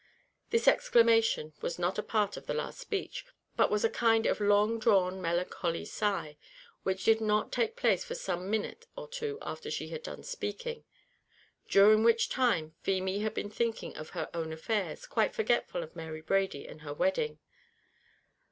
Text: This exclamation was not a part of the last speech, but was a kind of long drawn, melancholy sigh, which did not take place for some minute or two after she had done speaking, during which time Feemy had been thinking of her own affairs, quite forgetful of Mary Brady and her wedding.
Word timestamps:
This 0.49 0.67
exclamation 0.67 1.53
was 1.61 1.77
not 1.77 1.99
a 1.99 2.01
part 2.01 2.35
of 2.35 2.47
the 2.47 2.55
last 2.55 2.79
speech, 2.79 3.23
but 3.55 3.69
was 3.69 3.85
a 3.85 3.87
kind 3.87 4.25
of 4.25 4.39
long 4.41 4.79
drawn, 4.79 5.21
melancholy 5.21 5.85
sigh, 5.85 6.37
which 6.81 7.03
did 7.03 7.21
not 7.21 7.51
take 7.51 7.75
place 7.75 8.03
for 8.03 8.15
some 8.15 8.49
minute 8.49 8.87
or 8.95 9.07
two 9.07 9.37
after 9.43 9.69
she 9.69 9.89
had 9.89 10.01
done 10.01 10.23
speaking, 10.23 10.85
during 11.69 12.03
which 12.03 12.29
time 12.29 12.73
Feemy 12.81 13.19
had 13.19 13.35
been 13.35 13.51
thinking 13.51 13.95
of 13.95 14.09
her 14.17 14.27
own 14.33 14.51
affairs, 14.51 15.05
quite 15.05 15.35
forgetful 15.35 15.83
of 15.83 15.95
Mary 15.95 16.21
Brady 16.23 16.67
and 16.67 16.81
her 16.81 16.95
wedding. 16.95 17.37